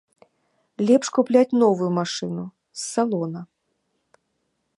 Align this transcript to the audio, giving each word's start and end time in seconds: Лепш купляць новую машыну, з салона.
Лепш 0.89 1.07
купляць 1.17 1.57
новую 1.65 1.91
машыну, 1.99 2.43
з 2.81 2.89
салона. 2.93 3.41